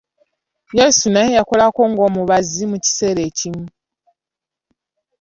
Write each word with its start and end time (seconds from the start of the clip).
Yesu 0.77 1.05
naye 1.09 1.29
yakolako 1.37 1.81
ng'omubazzi 1.91 2.63
mu 2.71 2.77
kiseera 2.83 3.21
ekimu. 3.29 3.65